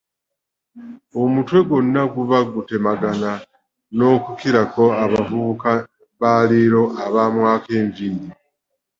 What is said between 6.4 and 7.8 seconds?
leero abamwako